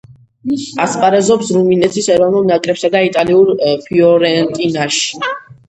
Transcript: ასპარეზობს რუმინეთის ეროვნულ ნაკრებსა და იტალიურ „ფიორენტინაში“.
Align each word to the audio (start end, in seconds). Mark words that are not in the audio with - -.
ასპარეზობს 0.85 1.51
რუმინეთის 1.57 2.09
ეროვნულ 2.15 2.49
ნაკრებსა 2.53 2.93
და 2.97 3.03
იტალიურ 3.11 3.55
„ფიორენტინაში“. 3.87 5.25